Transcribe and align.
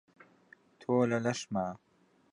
تۆ 0.79 0.91
لە 1.09 1.17
لەشما 1.25 1.65